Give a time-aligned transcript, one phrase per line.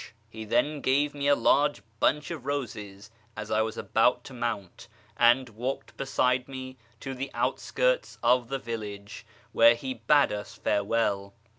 [0.31, 4.87] He then gave me a large bunch of roses as I was about to mount,
[5.15, 11.35] and walked beside me to the outskirts of the village, where he bade us farewell.